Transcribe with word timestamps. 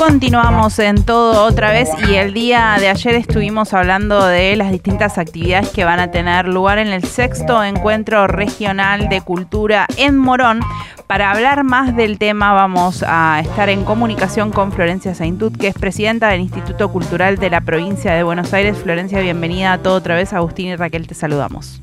Continuamos 0.00 0.78
en 0.78 1.04
todo 1.04 1.44
otra 1.44 1.72
vez 1.72 1.90
y 2.08 2.14
el 2.14 2.32
día 2.32 2.78
de 2.80 2.88
ayer 2.88 3.16
estuvimos 3.16 3.74
hablando 3.74 4.24
de 4.24 4.56
las 4.56 4.70
distintas 4.72 5.18
actividades 5.18 5.68
que 5.68 5.84
van 5.84 6.00
a 6.00 6.10
tener 6.10 6.48
lugar 6.48 6.78
en 6.78 6.88
el 6.88 7.04
sexto 7.04 7.62
encuentro 7.62 8.26
regional 8.26 9.10
de 9.10 9.20
cultura 9.20 9.86
en 9.98 10.16
Morón. 10.16 10.60
Para 11.06 11.30
hablar 11.30 11.64
más 11.64 11.94
del 11.94 12.16
tema 12.18 12.54
vamos 12.54 13.04
a 13.06 13.40
estar 13.42 13.68
en 13.68 13.84
comunicación 13.84 14.52
con 14.52 14.72
Florencia 14.72 15.14
Saintud, 15.14 15.54
que 15.54 15.68
es 15.68 15.74
presidenta 15.74 16.30
del 16.30 16.40
Instituto 16.40 16.90
Cultural 16.90 17.36
de 17.36 17.50
la 17.50 17.60
provincia 17.60 18.14
de 18.14 18.22
Buenos 18.22 18.54
Aires. 18.54 18.78
Florencia, 18.78 19.20
bienvenida 19.20 19.74
a 19.74 19.78
todo 19.82 19.96
otra 19.96 20.14
vez. 20.14 20.32
Agustín 20.32 20.68
y 20.68 20.76
Raquel, 20.76 21.06
te 21.06 21.14
saludamos. 21.14 21.82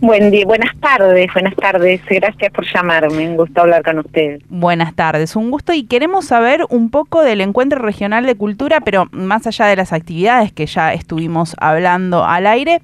Buen 0.00 0.30
día, 0.30 0.44
buenas 0.46 0.76
tardes, 0.78 1.26
buenas 1.32 1.56
tardes. 1.56 2.00
Gracias 2.08 2.52
por 2.52 2.64
llamarme. 2.72 3.28
Un 3.28 3.36
gusto 3.36 3.62
hablar 3.62 3.82
con 3.82 3.98
ustedes. 3.98 4.42
Buenas 4.48 4.94
tardes, 4.94 5.34
un 5.34 5.50
gusto 5.50 5.72
y 5.72 5.84
queremos 5.84 6.26
saber 6.26 6.64
un 6.70 6.90
poco 6.90 7.22
del 7.22 7.40
encuentro 7.40 7.80
regional 7.80 8.24
de 8.24 8.36
cultura, 8.36 8.80
pero 8.80 9.08
más 9.10 9.48
allá 9.48 9.66
de 9.66 9.74
las 9.74 9.92
actividades 9.92 10.52
que 10.52 10.66
ya 10.66 10.94
estuvimos 10.94 11.56
hablando 11.58 12.24
al 12.24 12.46
aire, 12.46 12.80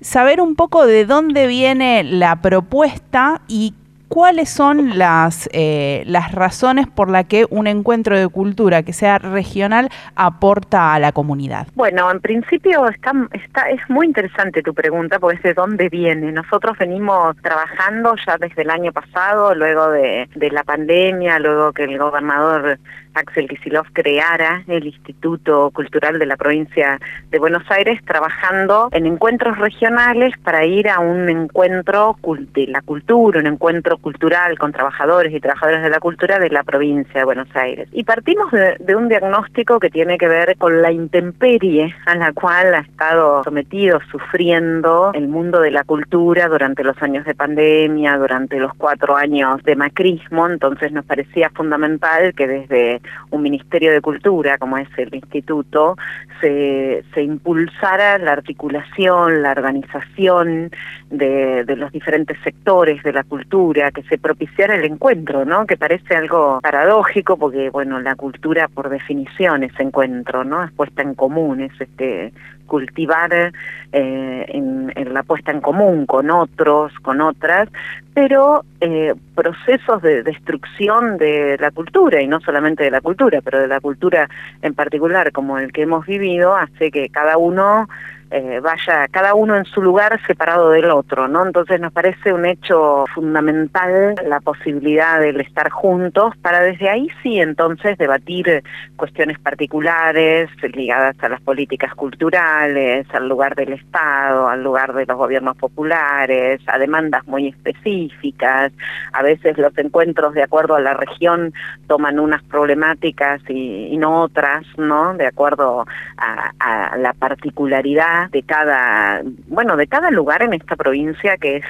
saber 0.00 0.40
un 0.40 0.56
poco 0.56 0.86
de 0.86 1.04
dónde 1.06 1.46
viene 1.46 2.02
la 2.02 2.42
propuesta 2.42 3.42
y 3.46 3.74
¿cuáles 4.10 4.50
son 4.50 4.98
las, 4.98 5.48
eh, 5.52 6.02
las 6.04 6.32
razones 6.32 6.88
por 6.88 7.08
las 7.08 7.24
que 7.26 7.46
un 7.48 7.68
encuentro 7.68 8.18
de 8.18 8.28
cultura 8.28 8.82
que 8.82 8.92
sea 8.92 9.18
regional 9.18 9.88
aporta 10.16 10.92
a 10.92 10.98
la 10.98 11.12
comunidad? 11.12 11.68
Bueno, 11.74 12.10
en 12.10 12.20
principio 12.20 12.86
está, 12.88 13.12
está, 13.32 13.70
es 13.70 13.80
muy 13.88 14.06
interesante 14.06 14.62
tu 14.62 14.74
pregunta, 14.74 15.18
porque 15.18 15.36
es 15.36 15.42
de 15.44 15.54
dónde 15.54 15.88
viene. 15.88 16.32
Nosotros 16.32 16.76
venimos 16.76 17.36
trabajando 17.40 18.16
ya 18.26 18.36
desde 18.36 18.62
el 18.62 18.70
año 18.70 18.92
pasado, 18.92 19.54
luego 19.54 19.90
de, 19.90 20.28
de 20.34 20.50
la 20.50 20.64
pandemia, 20.64 21.38
luego 21.38 21.72
que 21.72 21.84
el 21.84 21.96
gobernador 21.96 22.78
Axel 23.14 23.48
Kicillof 23.48 23.88
creara 23.92 24.62
el 24.66 24.86
Instituto 24.86 25.70
Cultural 25.70 26.18
de 26.18 26.26
la 26.26 26.36
provincia 26.36 26.98
de 27.30 27.38
Buenos 27.38 27.62
Aires, 27.70 28.00
trabajando 28.04 28.88
en 28.92 29.06
encuentros 29.06 29.58
regionales 29.58 30.34
para 30.38 30.64
ir 30.64 30.88
a 30.88 31.00
un 31.00 31.28
encuentro 31.28 32.16
de 32.54 32.66
la 32.66 32.82
cultura, 32.82 33.40
un 33.40 33.46
encuentro 33.46 33.98
cultural 33.98 34.58
con 34.58 34.72
trabajadores 34.72 35.32
y 35.32 35.40
trabajadoras 35.40 35.82
de 35.82 35.90
la 35.90 36.00
cultura 36.00 36.38
de 36.38 36.50
la 36.50 36.62
provincia 36.62 37.20
de 37.20 37.24
Buenos 37.24 37.48
Aires. 37.54 37.88
Y 37.92 38.04
partimos 38.04 38.50
de, 38.50 38.94
un 38.94 39.08
diagnóstico 39.08 39.78
que 39.78 39.90
tiene 39.90 40.18
que 40.18 40.28
ver 40.28 40.56
con 40.56 40.82
la 40.82 40.92
intemperie 40.92 41.94
a 42.06 42.14
la 42.16 42.32
cual 42.32 42.74
ha 42.74 42.80
estado 42.80 43.42
sometido, 43.44 44.00
sufriendo 44.10 45.10
el 45.14 45.28
mundo 45.28 45.60
de 45.60 45.70
la 45.70 45.84
cultura 45.84 46.48
durante 46.48 46.84
los 46.84 47.00
años 47.02 47.24
de 47.24 47.34
pandemia, 47.34 48.18
durante 48.18 48.58
los 48.58 48.74
cuatro 48.74 49.16
años 49.16 49.62
de 49.62 49.76
macrismo, 49.76 50.48
entonces 50.48 50.92
nos 50.92 51.04
parecía 51.04 51.50
fundamental 51.50 52.34
que 52.34 52.46
desde 52.46 52.99
un 53.30 53.42
Ministerio 53.42 53.92
de 53.92 54.00
Cultura, 54.00 54.58
como 54.58 54.78
es 54.78 54.88
el 54.96 55.14
Instituto, 55.14 55.96
se, 56.40 57.04
se 57.14 57.22
impulsara 57.22 58.18
la 58.18 58.32
articulación, 58.32 59.42
la 59.42 59.52
organización 59.52 60.70
de, 61.10 61.64
los 61.76 61.92
diferentes 61.92 62.38
sectores 62.42 63.02
de 63.02 63.12
la 63.12 63.24
cultura, 63.24 63.90
que 63.90 64.02
se 64.04 64.18
propiciara 64.18 64.74
el 64.74 64.84
encuentro, 64.84 65.44
¿no? 65.44 65.66
Que 65.66 65.76
parece 65.76 66.16
algo 66.16 66.60
paradójico 66.62 67.36
porque, 67.36 67.70
bueno, 67.70 68.00
la 68.00 68.14
cultura 68.14 68.68
por 68.68 68.88
definición 68.88 69.64
es 69.64 69.72
encuentro, 69.78 70.44
¿no? 70.44 70.64
Es 70.64 70.70
puesta 70.72 71.02
en 71.02 71.14
común, 71.14 71.60
es 71.60 71.80
este 71.80 72.32
cultivar 72.66 73.32
eh, 73.34 74.46
en, 74.48 74.92
en, 74.94 75.12
la 75.12 75.24
puesta 75.24 75.50
en 75.50 75.60
común 75.60 76.06
con 76.06 76.30
otros, 76.30 76.92
con 77.00 77.20
otras, 77.20 77.68
pero 78.14 78.64
eh, 78.80 79.14
procesos 79.34 80.02
de 80.02 80.22
destrucción 80.22 81.16
de 81.16 81.56
la 81.58 81.70
cultura, 81.70 82.20
y 82.20 82.26
no 82.26 82.40
solamente 82.40 82.84
de 82.84 82.90
la 82.90 83.00
cultura, 83.00 83.40
pero 83.42 83.60
de 83.60 83.68
la 83.68 83.80
cultura 83.80 84.28
en 84.62 84.74
particular, 84.74 85.32
como 85.32 85.58
el 85.58 85.72
que 85.72 85.82
hemos 85.82 86.06
vivido, 86.06 86.56
hace 86.56 86.90
que 86.90 87.08
cada 87.08 87.38
uno 87.38 87.88
eh, 88.32 88.60
vaya 88.62 89.08
cada 89.10 89.34
uno 89.34 89.56
en 89.56 89.64
su 89.64 89.82
lugar 89.82 90.20
separado 90.24 90.70
del 90.70 90.88
otro, 90.92 91.26
¿no? 91.26 91.44
Entonces 91.44 91.80
nos 91.80 91.92
parece 91.92 92.32
un 92.32 92.46
hecho 92.46 93.04
fundamental 93.12 94.14
la 94.24 94.38
posibilidad 94.38 95.18
del 95.18 95.40
estar 95.40 95.68
juntos 95.70 96.36
para 96.40 96.60
desde 96.60 96.88
ahí 96.88 97.08
sí 97.24 97.40
entonces 97.40 97.98
debatir 97.98 98.62
cuestiones 98.94 99.36
particulares 99.40 100.48
ligadas 100.62 101.16
a 101.20 101.28
las 101.28 101.40
políticas 101.40 101.92
culturales, 101.96 103.04
al 103.12 103.28
lugar 103.28 103.56
del 103.56 103.72
Estado, 103.72 104.48
al 104.48 104.62
lugar 104.62 104.94
de 104.94 105.06
los 105.06 105.16
gobiernos 105.16 105.56
populares, 105.56 106.60
a 106.68 106.78
demandas 106.78 107.26
muy 107.26 107.48
específicas. 107.48 108.72
A 109.12 109.22
veces 109.24 109.58
los 109.58 109.76
encuentros 109.76 110.34
de 110.34 110.44
acuerdo 110.44 110.76
a 110.76 110.80
la 110.80 110.94
región 110.94 111.52
toman 111.88 112.20
unas 112.20 112.44
problemáticas 112.44 113.40
y, 113.48 113.96
no 113.96 114.22
otras, 114.22 114.64
¿no? 114.78 115.14
De 115.14 115.26
acuerdo 115.26 115.84
a 116.16 116.96
la 116.96 117.12
particularidad 117.12 118.19
de 118.28 118.42
cada, 118.42 119.22
bueno, 119.48 119.76
de 119.76 119.86
cada 119.86 120.10
lugar 120.10 120.42
en 120.42 120.54
esta 120.54 120.76
provincia 120.76 121.36
que 121.36 121.56
es 121.56 121.64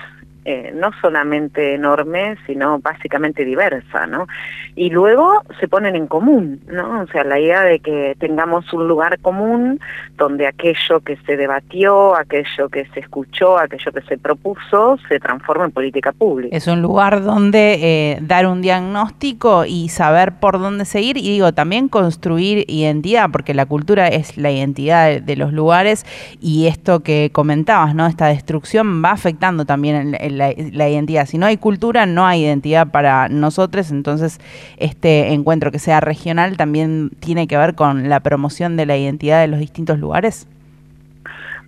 eh, 0.44 0.72
no 0.74 0.90
solamente 1.02 1.74
enorme, 1.74 2.36
sino 2.46 2.78
básicamente 2.78 3.44
diversa, 3.44 4.06
¿no? 4.06 4.26
Y 4.74 4.88
luego 4.88 5.42
se 5.58 5.68
ponen 5.68 5.96
en 5.96 6.06
común, 6.06 6.60
¿no? 6.66 7.02
O 7.02 7.06
sea, 7.08 7.24
la 7.24 7.38
idea 7.38 7.62
de 7.62 7.80
que 7.80 8.16
tengamos 8.18 8.72
un 8.72 8.88
lugar 8.88 9.18
común 9.20 9.80
donde 10.16 10.46
aquello 10.46 11.00
que 11.00 11.16
se 11.26 11.36
debatió, 11.36 12.16
aquello 12.16 12.68
que 12.70 12.86
se 12.86 13.00
escuchó, 13.00 13.58
aquello 13.58 13.92
que 13.92 14.00
se 14.02 14.16
propuso, 14.16 14.98
se 15.08 15.18
transforma 15.20 15.66
en 15.66 15.72
política 15.72 16.12
pública. 16.12 16.56
Es 16.56 16.66
un 16.66 16.80
lugar 16.80 17.22
donde 17.22 17.74
eh, 17.80 18.18
dar 18.22 18.46
un 18.46 18.62
diagnóstico 18.62 19.64
y 19.66 19.88
saber 19.88 20.32
por 20.40 20.58
dónde 20.58 20.84
seguir 20.84 21.16
y 21.16 21.22
digo, 21.22 21.52
también 21.52 21.88
construir 21.88 22.64
identidad, 22.68 23.30
porque 23.30 23.54
la 23.54 23.66
cultura 23.66 24.08
es 24.08 24.36
la 24.36 24.50
identidad 24.50 25.20
de, 25.20 25.36
los 25.36 25.52
lugares 25.52 26.04
y 26.40 26.66
esto 26.66 27.00
que 27.00 27.30
comentabas, 27.32 27.94
¿no? 27.94 28.06
Esta 28.06 28.26
destrucción 28.26 29.02
va 29.02 29.12
afectando 29.12 29.64
también 29.64 30.14
el 30.20 30.29
la, 30.30 30.88
identidad. 30.88 31.26
Si 31.26 31.38
no 31.38 31.46
hay 31.46 31.56
cultura, 31.56 32.06
no 32.06 32.26
hay 32.26 32.44
identidad 32.44 32.88
para 32.88 33.28
nosotros, 33.28 33.90
entonces 33.90 34.40
este 34.76 35.32
encuentro 35.32 35.70
que 35.70 35.78
sea 35.78 36.00
regional 36.00 36.56
también 36.56 37.10
tiene 37.20 37.46
que 37.46 37.56
ver 37.56 37.74
con 37.74 38.08
la 38.08 38.20
promoción 38.20 38.76
de 38.76 38.86
la 38.86 38.96
identidad 38.96 39.40
de 39.40 39.48
los 39.48 39.60
distintos 39.60 39.98
lugares. 39.98 40.46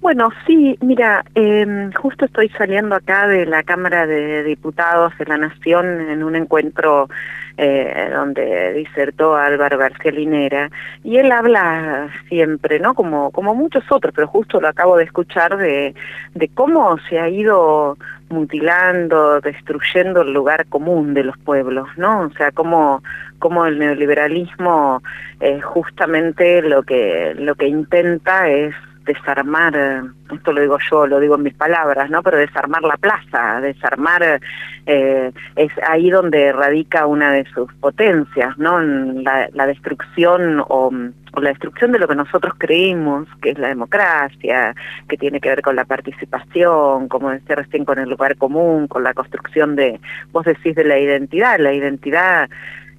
Bueno, 0.01 0.31
sí, 0.47 0.77
mira, 0.81 1.25
eh, 1.37 1.91
justo 1.95 2.25
estoy 2.25 2.49
saliendo 2.51 2.97
acá 2.97 3.29
de 3.29 3.47
la 3.47 3.63
Cámara 3.63 4.05
de 4.05 4.43
Diputados 4.43 5.17
de 5.17 5.27
la 5.27 5.37
Nación 5.37 6.11
en 6.11 6.25
un 6.25 6.35
encuentro 6.35 7.09
eh, 7.57 8.11
donde 8.13 8.73
disertó 8.73 9.37
Álvaro 9.37 9.79
García 9.79 10.13
Linera, 10.13 10.71
y 11.05 11.17
él 11.19 11.33
habla 11.33 12.11
siempre, 12.29 12.79
¿no? 12.81 12.95
Como, 12.95 13.31
como 13.31 13.55
muchos 13.55 13.85
otros, 13.91 14.13
pero 14.15 14.27
justo 14.27 14.61
lo 14.61 14.69
acabo 14.69 14.97
de 14.97 15.05
escuchar 15.05 15.57
de, 15.57 15.95
de 16.35 16.49
cómo 16.49 16.97
se 17.09 17.19
ha 17.19 17.29
ido 17.29 17.97
mutilando, 18.33 19.41
destruyendo 19.41 20.23
el 20.23 20.33
lugar 20.33 20.67
común 20.67 21.15
de 21.15 21.25
los 21.25 21.37
pueblos, 21.39 21.89
¿no? 21.97 22.23
O 22.23 22.31
sea, 22.31 22.51
cómo, 22.51 23.03
cómo 23.39 23.67
el 23.67 23.79
neoliberalismo 23.79 25.03
eh, 25.41 25.61
justamente 25.61 26.63
lo 26.63 26.83
que, 26.83 27.35
lo 27.37 27.55
que 27.55 27.69
intenta 27.69 28.49
es 28.49 28.75
desarmar, 29.05 30.05
esto 30.33 30.53
lo 30.53 30.61
digo 30.61 30.79
yo, 30.91 31.07
lo 31.07 31.21
digo 31.21 31.37
en 31.37 31.43
mis 31.43 31.55
palabras, 31.55 32.11
¿no? 32.11 32.23
Pero 32.23 32.39
desarmar 32.39 32.83
la 32.83 32.97
plaza, 32.97 33.61
desarmar, 33.61 34.41
eh, 34.87 35.33
es 35.57 35.73
ahí 35.87 36.11
donde 36.11 36.53
radica 36.53 37.07
una 37.07 37.33
de 37.33 37.45
sus 37.47 37.73
potencias, 37.75 38.57
¿no? 38.59 38.81
La, 38.81 39.49
la 39.53 39.67
destrucción 39.67 40.61
o, 40.61 40.91
o, 41.35 41.41
la 41.41 41.51
destrucción 41.51 41.93
de 41.93 41.99
lo 41.99 42.09
que 42.09 42.15
nosotros 42.15 42.55
creímos 42.59 43.29
que 43.41 43.51
es 43.51 43.59
la 43.59 43.69
democracia, 43.69 44.75
que 45.09 45.17
tiene 45.17 45.41
que 45.41 45.49
ver 45.49 45.63
con 45.63 45.77
la 45.77 45.85
participación, 45.85 47.09
como 47.09 47.31
decía 47.31 47.57
recién, 47.57 47.85
con 47.85 47.99
el 47.99 48.09
lugar 48.09 48.37
común, 48.37 48.89
con 48.89 49.03
la 49.03 49.15
construcción 49.15 49.77
de, 49.77 50.01
vos 50.33 50.45
decís 50.45 50.75
de 50.75 50.85
la 50.85 50.99
identidad, 50.99 51.59
la 51.59 51.73
identidad, 51.73 52.49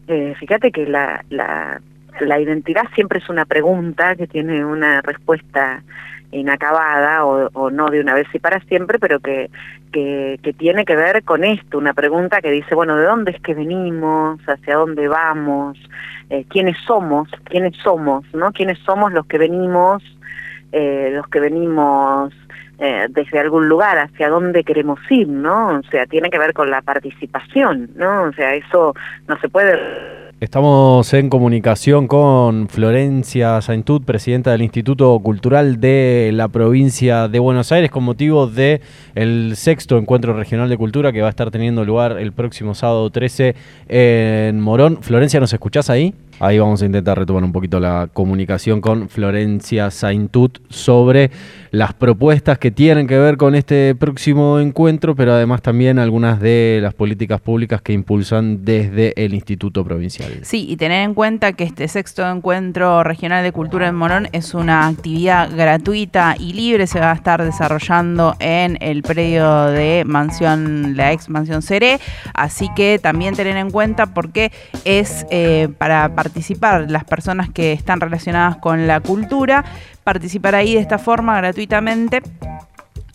eh, 0.07 0.35
fíjate 0.39 0.71
que 0.71 0.85
la, 0.85 1.23
la 1.29 1.81
la 2.19 2.39
identidad 2.39 2.83
siempre 2.95 3.19
es 3.19 3.29
una 3.29 3.45
pregunta 3.45 4.15
que 4.15 4.27
tiene 4.27 4.63
una 4.65 5.01
respuesta 5.01 5.83
inacabada 6.31 7.25
o, 7.25 7.49
o, 7.53 7.69
no 7.69 7.89
de 7.89 7.99
una 7.99 8.15
vez 8.15 8.27
y 8.33 8.39
para 8.39 8.59
siempre, 8.61 8.99
pero 8.99 9.19
que, 9.19 9.49
que, 9.91 10.39
que, 10.41 10.53
tiene 10.53 10.83
que 10.85 10.95
ver 10.95 11.23
con 11.23 11.43
esto, 11.43 11.77
una 11.77 11.93
pregunta 11.93 12.41
que 12.41 12.51
dice, 12.51 12.75
bueno, 12.75 12.97
¿de 12.97 13.05
dónde 13.05 13.31
es 13.31 13.41
que 13.41 13.53
venimos? 13.53 14.39
¿Hacia 14.47 14.75
dónde 14.75 15.07
vamos? 15.07 15.77
Eh, 16.29 16.45
¿Quiénes 16.49 16.77
somos? 16.85 17.29
¿Quiénes 17.43 17.75
somos? 17.77 18.25
¿No? 18.33 18.51
¿Quiénes 18.51 18.79
somos 18.79 19.13
los 19.13 19.25
que 19.27 19.37
venimos? 19.37 20.03
Eh, 20.71 21.11
los 21.13 21.27
que 21.27 21.39
venimos 21.39 22.33
eh, 22.79 23.05
desde 23.09 23.39
algún 23.39 23.69
lugar, 23.69 23.99
hacia 23.99 24.29
dónde 24.29 24.63
queremos 24.63 24.99
ir, 25.11 25.27
¿no? 25.27 25.77
O 25.77 25.83
sea, 25.91 26.07
tiene 26.07 26.31
que 26.31 26.39
ver 26.39 26.53
con 26.53 26.71
la 26.71 26.81
participación, 26.81 27.91
¿no? 27.95 28.23
O 28.23 28.33
sea, 28.33 28.55
eso 28.55 28.95
no 29.27 29.37
se 29.39 29.49
puede 29.49 30.22
Estamos 30.43 31.13
en 31.13 31.29
comunicación 31.29 32.05
con 32.05 32.67
Florencia 32.67 33.61
Saintud, 33.61 34.01
presidenta 34.01 34.51
del 34.51 34.61
Instituto 34.61 35.17
Cultural 35.23 35.79
de 35.79 36.31
la 36.33 36.49
provincia 36.49 37.29
de 37.29 37.39
Buenos 37.39 37.71
Aires, 37.71 37.89
con 37.89 38.03
motivo 38.03 38.45
de 38.45 38.81
el 39.15 39.53
sexto 39.55 39.97
encuentro 39.97 40.33
regional 40.33 40.67
de 40.67 40.75
cultura 40.75 41.13
que 41.13 41.21
va 41.21 41.27
a 41.27 41.29
estar 41.29 41.49
teniendo 41.49 41.85
lugar 41.85 42.19
el 42.19 42.33
próximo 42.33 42.75
sábado 42.75 43.09
13 43.09 43.55
en 43.87 44.59
Morón. 44.59 44.97
Florencia, 45.01 45.39
¿nos 45.39 45.53
escuchás 45.53 45.89
ahí? 45.89 46.13
Ahí 46.39 46.59
vamos 46.59 46.81
a 46.81 46.85
intentar 46.85 47.17
retomar 47.17 47.43
un 47.43 47.51
poquito 47.51 47.79
la 47.79 48.09
comunicación 48.11 48.81
con 48.81 49.07
Florencia 49.07 49.91
Saintut 49.91 50.59
sobre 50.69 51.31
las 51.71 51.93
propuestas 51.93 52.59
que 52.59 52.69
tienen 52.69 53.07
que 53.07 53.17
ver 53.17 53.37
con 53.37 53.55
este 53.55 53.95
próximo 53.95 54.59
encuentro, 54.59 55.15
pero 55.15 55.33
además 55.33 55.61
también 55.61 55.97
algunas 55.99 56.39
de 56.39 56.79
las 56.81 56.93
políticas 56.93 57.41
públicas 57.41 57.81
que 57.81 57.93
impulsan 57.93 58.63
desde 58.63 59.13
el 59.15 59.33
Instituto 59.33 59.83
Provincial. 59.83 60.31
Sí, 60.43 60.65
y 60.69 60.77
tener 60.77 61.03
en 61.03 61.13
cuenta 61.13 61.53
que 61.53 61.63
este 61.63 61.87
sexto 61.87 62.29
encuentro 62.29 63.03
regional 63.03 63.43
de 63.43 63.51
cultura 63.51 63.87
en 63.87 63.95
Morón 63.95 64.27
es 64.33 64.53
una 64.53 64.87
actividad 64.87 65.49
gratuita 65.55 66.35
y 66.37 66.53
libre, 66.53 66.85
se 66.85 66.99
va 66.99 67.11
a 67.11 67.15
estar 67.15 67.43
desarrollando 67.43 68.35
en 68.39 68.77
el 68.81 69.01
predio 69.01 69.65
de 69.65 70.03
mansión, 70.05 70.95
la 70.95 71.11
ex 71.11 71.29
mansión 71.29 71.61
Seré, 71.61 71.99
así 72.33 72.69
que 72.75 72.99
también 73.01 73.35
tener 73.35 73.57
en 73.57 73.71
cuenta 73.71 74.07
porque 74.07 74.51
es 74.85 75.25
eh, 75.31 75.69
para 75.77 76.13
participar 76.23 76.89
las 76.89 77.03
personas 77.03 77.49
que 77.49 77.73
están 77.73 77.99
relacionadas 77.99 78.55
con 78.57 78.87
la 78.87 79.01
cultura, 79.01 79.65
participar 80.05 80.55
ahí 80.55 80.75
de 80.75 80.79
esta 80.79 80.97
forma 80.97 81.35
gratuitamente. 81.35 82.21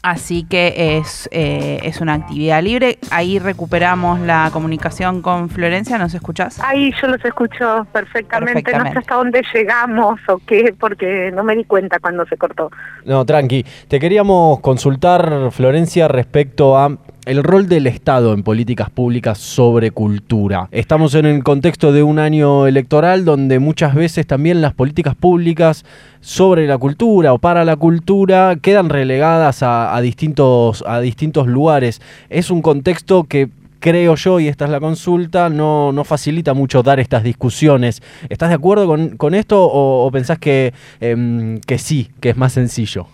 Así 0.03 0.45
que 0.45 0.97
es, 0.99 1.29
eh, 1.33 1.81
es 1.83 2.01
una 2.01 2.15
actividad 2.15 2.63
libre. 2.63 2.99
Ahí 3.11 3.39
recuperamos 3.39 4.21
la 4.21 4.49
comunicación 4.53 5.23
con 5.23 5.49
Florencia. 5.49 5.99
¿Nos 5.99 6.15
escuchás? 6.15 6.61
Ahí 6.61 6.93
yo 7.01 7.09
los 7.09 7.25
escucho 7.25 7.87
perfectamente. 7.93 8.73
No 8.73 8.93
sé 8.93 8.99
hasta 8.99 9.15
dónde 9.17 9.43
llegamos 9.53 10.21
o 10.29 10.39
qué, 10.47 10.75
porque 10.79 11.33
no 11.35 11.43
me 11.43 11.57
di 11.57 11.65
cuenta 11.65 11.99
cuando 11.99 12.25
se 12.27 12.37
cortó. 12.37 12.71
No, 13.07 13.25
tranqui. 13.25 13.65
Te 13.89 13.99
queríamos 13.99 14.61
consultar, 14.61 15.51
Florencia, 15.51 16.07
respecto 16.07 16.79
a 16.79 16.97
el 17.29 17.45
rol 17.45 17.69
del 17.69 17.87
Estado 17.87 18.33
en 18.33 18.43
políticas 18.43 18.89
públicas 18.89 19.37
sobre 19.37 19.91
cultura. 19.91 20.67
Estamos 20.73 21.15
en 21.15 21.27
el 21.27 21.45
contexto 21.45 21.93
de 21.93 22.03
un 22.03 22.19
año 22.19 22.67
electoral 22.67 23.27
donde 23.27 23.59
muchas 23.59 23.95
veces 23.95 24.27
también 24.27 24.63
las 24.63 24.73
políticas 24.73 25.15
públicas 25.15 25.85
sobre 26.23 26.67
la 26.67 26.79
cultura 26.79 27.35
o 27.35 27.39
para 27.39 27.67
la 27.67 27.77
cultura 27.77 28.57
quedan 28.57 28.89
relegadas 28.89 29.59
a, 29.63 30.01
distintos, 30.01 30.83
a 30.87 31.01
distintos 31.01 31.49
lugares. 31.49 32.01
Es 32.31 32.51
un 32.51 32.63
contexto 32.63 33.25
que 33.25 33.51
creo 33.79 34.15
yo, 34.15 34.41
y 34.41 34.49
esta 34.49 34.65
es 34.65 34.71
la 34.71 34.81
consulta, 34.81 35.51
no, 35.51 35.93
no 35.93 36.05
facilita 36.05 36.55
mucho 36.55 36.83
dar 36.83 36.99
estas 36.99 37.25
discusiones. 37.25 38.03
¿Estás 38.31 38.49
de 38.49 38.55
acuerdo 38.55 38.89
con, 39.19 39.35
esto 39.35 39.69
o, 39.71 40.11
pensás 40.11 40.39
que, 40.39 40.73
em, 40.99 41.61
que 41.61 41.77
sí, 41.77 42.09
que 42.21 42.31
es 42.31 42.39
más 42.39 42.55
sencillo? 42.55 43.07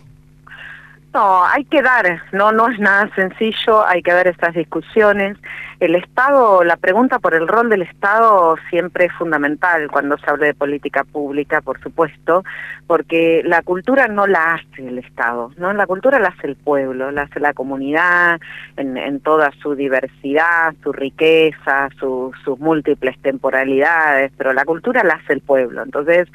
No, 1.14 1.44
hay 1.44 1.64
que 1.66 1.80
dar, 1.80 2.22
no, 2.32 2.50
no 2.50 2.68
es 2.68 2.80
nada 2.80 3.08
sencillo, 3.14 3.86
hay 3.86 4.02
que 4.02 4.12
dar 4.12 4.26
estas 4.26 4.52
discusiones. 4.52 5.38
El 5.78 5.94
Estado, 5.94 6.64
la 6.64 6.76
pregunta 6.76 7.20
por 7.20 7.34
el 7.34 7.46
rol 7.46 7.70
del 7.70 7.82
Estado 7.82 8.56
siempre 8.68 9.04
es 9.04 9.12
fundamental 9.12 9.88
cuando 9.92 10.18
se 10.18 10.28
habla 10.28 10.46
de 10.46 10.54
política 10.54 11.04
pública, 11.04 11.60
por 11.60 11.80
supuesto, 11.80 12.42
porque 12.88 13.42
la 13.44 13.62
cultura 13.62 14.08
no 14.08 14.26
la 14.26 14.54
hace 14.54 14.88
el 14.88 14.98
Estado, 14.98 15.52
¿no? 15.56 15.72
La 15.72 15.86
cultura 15.86 16.18
la 16.18 16.30
hace 16.30 16.48
el 16.48 16.56
pueblo, 16.56 17.12
la 17.12 17.22
hace 17.22 17.38
la 17.38 17.52
comunidad 17.52 18.40
en, 18.76 18.96
en 18.96 19.20
toda 19.20 19.52
su 19.62 19.76
diversidad, 19.76 20.74
su 20.82 20.92
riqueza, 20.92 21.90
sus 22.00 22.58
múltiples 22.58 23.16
temporalidades, 23.22 24.32
pero 24.36 24.52
la 24.52 24.64
cultura 24.64 25.04
la 25.04 25.14
hace 25.14 25.34
el 25.34 25.42
pueblo. 25.42 25.84
Entonces, 25.84 26.28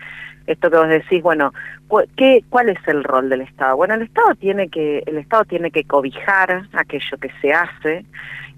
esto 0.52 0.72
que 0.72 0.78
vos 0.78 0.88
decís, 0.88 1.22
bueno, 1.22 1.54
¿qué, 2.16 2.44
¿cuál 2.50 2.70
es 2.70 2.80
el 2.88 3.04
rol 3.04 3.30
del 3.30 3.42
Estado? 3.42 3.78
Bueno, 3.78 3.94
el 3.94 4.02
Estado 4.02 4.34
tiene 4.36 4.70
que, 4.70 5.04
el 5.06 5.18
Estado 5.18 5.46
tiene 5.46 5.70
que 5.70 5.84
cobijar 5.84 6.64
aquello 6.74 7.18
que 7.22 7.30
se 7.42 7.54
hace, 7.54 8.06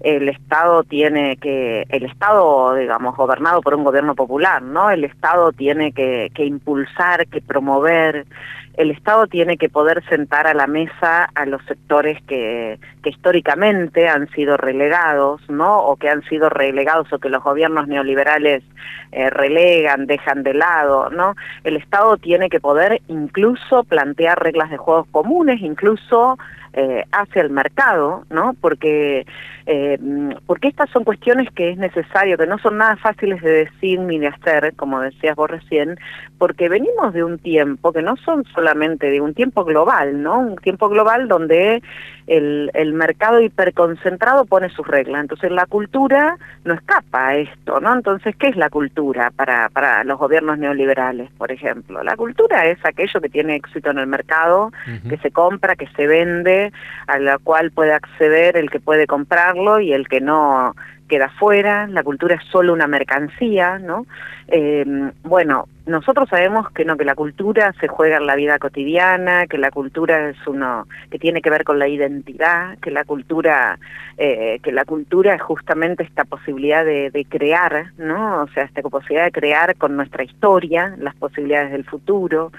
el 0.00 0.28
Estado 0.28 0.84
tiene 0.84 1.36
que, 1.36 1.84
el 1.90 2.04
Estado, 2.04 2.74
digamos, 2.74 3.14
gobernado 3.16 3.60
por 3.60 3.74
un 3.74 3.84
gobierno 3.84 4.14
popular, 4.14 4.62
¿no? 4.62 4.90
El 4.90 5.04
Estado 5.04 5.52
tiene 5.52 5.92
que, 5.92 6.30
que 6.34 6.46
impulsar, 6.46 7.26
que 7.28 7.42
promover, 7.42 8.26
el 8.74 8.90
Estado 8.90 9.26
tiene 9.26 9.58
que 9.58 9.68
poder 9.68 10.02
sentar 10.08 10.46
a 10.46 10.54
la 10.54 10.66
mesa 10.66 11.28
a 11.34 11.46
los 11.46 11.62
sectores 11.66 12.22
que, 12.26 12.78
históricamente 13.04 14.08
han 14.08 14.28
sido 14.30 14.56
relegados, 14.56 15.42
¿no? 15.50 15.78
O 15.78 15.96
que 15.96 16.08
han 16.08 16.22
sido 16.24 16.48
relegados 16.48 17.12
o 17.12 17.18
que 17.18 17.28
los 17.28 17.42
gobiernos 17.42 17.88
neoliberales 17.88 18.62
eh, 19.10 19.28
relegan, 19.28 20.06
dejan 20.06 20.42
de 20.42 20.54
lado, 20.54 21.10
¿no? 21.10 21.34
El 21.64 21.76
Estado 21.76 22.16
tiene 22.16 22.48
que 22.48 22.60
poder 22.60 23.02
incluso 23.08 23.84
plantear 23.84 24.42
reglas 24.42 24.70
de 24.70 24.78
juegos 24.78 25.06
comunes, 25.10 25.60
incluso 25.60 26.38
eh, 26.72 27.04
hacia 27.12 27.42
el 27.42 27.50
mercado, 27.50 28.24
¿no? 28.30 28.54
Porque, 28.60 29.26
eh, 29.66 29.98
porque 30.46 30.68
estas 30.68 30.88
son 30.90 31.04
cuestiones 31.04 31.50
que 31.52 31.70
es 31.70 31.78
necesario, 31.78 32.38
que 32.38 32.46
no 32.46 32.58
son 32.58 32.78
nada 32.78 32.96
fáciles 32.96 33.42
de 33.42 33.64
decir 33.64 34.00
ni 34.00 34.18
de 34.18 34.28
hacer, 34.28 34.74
como 34.74 35.00
decías 35.00 35.36
vos 35.36 35.50
recién, 35.50 35.98
porque 36.38 36.68
venimos 36.68 37.12
de 37.12 37.24
un 37.24 37.38
tiempo 37.38 37.92
que 37.92 38.02
no 38.02 38.16
son 38.16 38.44
solamente 38.54 39.10
de 39.10 39.20
un 39.20 39.34
tiempo 39.34 39.64
global, 39.64 40.22
¿no? 40.22 40.38
Un 40.38 40.56
tiempo 40.56 40.88
global 40.88 41.28
donde 41.28 41.82
el, 42.26 42.70
el 42.74 42.92
mercado 42.92 43.40
hiperconcentrado 43.40 44.44
pone 44.44 44.68
sus 44.70 44.86
reglas. 44.86 45.22
Entonces 45.22 45.50
la 45.50 45.66
cultura 45.66 46.36
no 46.64 46.74
escapa 46.74 47.28
a 47.28 47.36
esto, 47.36 47.80
¿no? 47.80 47.92
Entonces, 47.92 48.34
¿qué 48.36 48.48
es 48.48 48.56
la 48.56 48.70
cultura 48.70 49.30
para, 49.34 49.68
para 49.70 50.04
los 50.04 50.18
gobiernos 50.18 50.58
neoliberales, 50.58 51.30
por 51.38 51.50
ejemplo? 51.50 52.02
La 52.02 52.16
cultura 52.16 52.66
es 52.66 52.78
aquello 52.84 53.20
que 53.20 53.28
tiene 53.28 53.56
éxito 53.56 53.90
en 53.90 53.98
el 53.98 54.06
mercado, 54.06 54.72
que 55.08 55.16
se 55.18 55.30
compra, 55.30 55.76
que 55.76 55.88
se 55.96 56.06
vende, 56.06 56.61
a 57.06 57.18
la 57.18 57.38
cual 57.38 57.70
puede 57.70 57.92
acceder 57.92 58.56
el 58.56 58.70
que 58.70 58.80
puede 58.80 59.06
comprarlo 59.06 59.80
y 59.80 59.92
el 59.92 60.08
que 60.08 60.20
no 60.20 60.74
queda 61.12 61.28
fuera, 61.28 61.86
la 61.88 62.02
cultura 62.02 62.36
es 62.36 62.44
solo 62.50 62.72
una 62.72 62.86
mercancía, 62.86 63.78
¿no? 63.78 64.06
Eh, 64.48 64.82
bueno, 65.24 65.66
nosotros 65.84 66.26
sabemos 66.30 66.70
que 66.70 66.86
no, 66.86 66.96
que 66.96 67.04
la 67.04 67.14
cultura 67.14 67.74
se 67.80 67.86
juega 67.86 68.16
en 68.16 68.26
la 68.26 68.34
vida 68.34 68.58
cotidiana, 68.58 69.46
que 69.46 69.58
la 69.58 69.70
cultura 69.70 70.30
es 70.30 70.46
uno 70.46 70.86
que 71.10 71.18
tiene 71.18 71.42
que 71.42 71.50
ver 71.50 71.64
con 71.64 71.78
la 71.78 71.86
identidad, 71.86 72.78
que 72.78 72.90
la 72.90 73.04
cultura, 73.04 73.78
eh, 74.16 74.58
que 74.62 74.72
la 74.72 74.86
cultura 74.86 75.34
es 75.34 75.42
justamente 75.42 76.02
esta 76.02 76.24
posibilidad 76.24 76.82
de, 76.82 77.10
de, 77.10 77.26
crear, 77.26 77.92
¿no? 77.98 78.44
O 78.44 78.48
sea, 78.48 78.64
esta 78.64 78.80
posibilidad 78.80 79.26
de 79.26 79.32
crear 79.32 79.76
con 79.76 79.94
nuestra 79.94 80.24
historia, 80.24 80.94
las 80.98 81.14
posibilidades 81.16 81.72
del 81.72 81.84
futuro, 81.84 82.52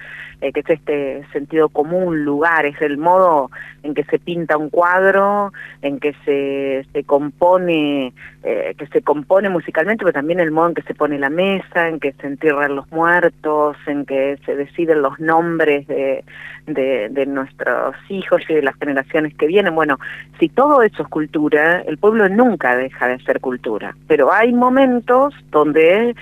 eh, 0.43 0.51
que 0.51 0.59
es 0.59 0.69
este 0.69 1.25
sentido 1.31 1.69
común, 1.69 2.25
lugar, 2.25 2.65
es 2.65 2.81
el 2.81 2.97
modo 2.97 3.49
en 3.81 3.93
que 3.93 4.03
se 4.03 4.19
pinta 4.19 4.57
un 4.57 4.69
cuadro, 4.69 5.53
en 5.81 6.01
que 6.01 6.13
se, 6.25 6.85
se 6.91 7.05
compone, 7.05 8.11
eh, 8.43 8.75
que 8.77 8.87
se 8.87 9.01
compone 9.01 9.49
musicalmente, 9.49 10.03
pero 10.03 10.13
también 10.13 10.39
el 10.39 10.51
modo 10.51 10.69
en 10.69 10.73
que 10.73 10.81
se 10.81 10.93
pone 10.93 11.17
la 11.17 11.29
mesa, 11.29 11.87
en 11.87 11.99
que 11.99 12.11
se 12.13 12.27
entierran 12.27 12.75
los 12.75 12.91
muertos, 12.91 13.77
en 13.87 14.05
que 14.05 14.37
se 14.45 14.55
deciden 14.55 15.01
los 15.01 15.19
nombres 15.19 15.87
de, 15.87 16.23
de, 16.67 17.09
de 17.09 17.25
nuestros 17.25 17.95
hijos 18.09 18.41
y 18.49 18.55
de 18.55 18.61
las 18.61 18.75
generaciones 18.75 19.33
que 19.35 19.47
vienen. 19.47 19.75
Bueno, 19.75 19.97
si 20.39 20.49
todo 20.49 20.81
eso 20.81 21.03
es 21.03 21.09
cultura, 21.09 21.81
el 21.81 21.97
pueblo 21.97 22.27
nunca 22.29 22.75
deja 22.75 23.07
de 23.07 23.19
ser 23.23 23.39
cultura, 23.39 23.95
pero 24.07 24.31
hay 24.31 24.51
momentos 24.51 25.33
donde 25.49 26.15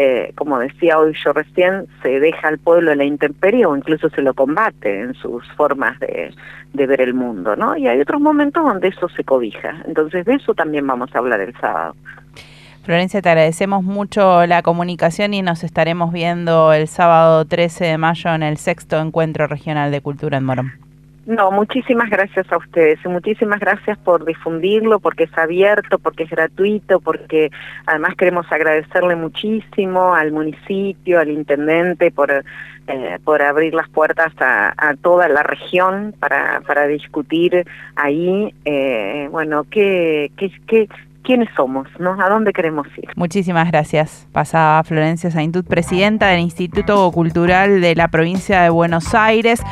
eh, 0.00 0.32
como 0.36 0.60
decía 0.60 0.96
hoy 0.96 1.12
yo 1.24 1.32
recién, 1.32 1.88
se 2.02 2.20
deja 2.20 2.46
al 2.46 2.58
pueblo 2.58 2.92
en 2.92 2.98
la 2.98 3.04
intemperie 3.04 3.66
o 3.66 3.76
incluso 3.76 4.08
se 4.10 4.22
lo 4.22 4.32
combate 4.32 5.00
en 5.00 5.14
sus 5.14 5.44
formas 5.56 5.98
de, 5.98 6.32
de 6.72 6.86
ver 6.86 7.00
el 7.00 7.14
mundo, 7.14 7.56
¿no? 7.56 7.76
Y 7.76 7.88
hay 7.88 8.00
otros 8.00 8.20
momentos 8.20 8.62
donde 8.62 8.88
eso 8.88 9.08
se 9.08 9.24
cobija. 9.24 9.82
Entonces 9.88 10.24
de 10.24 10.34
eso 10.34 10.54
también 10.54 10.86
vamos 10.86 11.12
a 11.12 11.18
hablar 11.18 11.40
el 11.40 11.52
sábado. 11.60 11.96
Florencia, 12.84 13.20
te 13.20 13.28
agradecemos 13.28 13.82
mucho 13.82 14.46
la 14.46 14.62
comunicación 14.62 15.34
y 15.34 15.42
nos 15.42 15.64
estaremos 15.64 16.12
viendo 16.12 16.72
el 16.72 16.86
sábado 16.86 17.44
13 17.44 17.84
de 17.84 17.98
mayo 17.98 18.32
en 18.32 18.44
el 18.44 18.56
sexto 18.56 19.00
Encuentro 19.00 19.48
Regional 19.48 19.90
de 19.90 20.00
Cultura 20.00 20.38
en 20.38 20.44
Morón. 20.44 20.87
No, 21.28 21.50
muchísimas 21.50 22.08
gracias 22.08 22.50
a 22.50 22.56
ustedes 22.56 22.98
y 23.04 23.08
muchísimas 23.08 23.60
gracias 23.60 23.98
por 23.98 24.24
difundirlo, 24.24 24.98
porque 24.98 25.24
es 25.24 25.36
abierto, 25.36 25.98
porque 25.98 26.22
es 26.22 26.30
gratuito, 26.30 27.00
porque 27.00 27.50
además 27.84 28.14
queremos 28.16 28.50
agradecerle 28.50 29.14
muchísimo 29.14 30.14
al 30.14 30.32
municipio, 30.32 31.20
al 31.20 31.28
intendente 31.28 32.10
por, 32.10 32.30
eh, 32.32 33.18
por 33.24 33.42
abrir 33.42 33.74
las 33.74 33.90
puertas 33.90 34.32
a, 34.40 34.94
toda 35.02 35.28
la 35.28 35.42
región 35.42 36.14
para, 36.18 36.62
para 36.66 36.86
discutir 36.86 37.66
ahí, 37.94 38.54
eh, 38.64 39.28
bueno, 39.30 39.64
qué, 39.70 40.32
qué, 40.38 40.88
quiénes 41.28 41.50
somos, 41.54 41.86
¿no? 41.98 42.18
¿A 42.18 42.30
dónde 42.30 42.54
queremos 42.54 42.86
ir? 42.96 43.10
Muchísimas 43.14 43.70
gracias. 43.70 44.26
Pasaba 44.32 44.82
Florencia 44.82 45.30
Saintut, 45.30 45.66
presidenta 45.66 46.28
del 46.28 46.40
Instituto 46.40 47.12
Cultural 47.12 47.82
de 47.82 47.94
la 47.94 48.08
provincia 48.08 48.62
de 48.62 48.70
Buenos 48.70 49.14
Aires. 49.14 49.62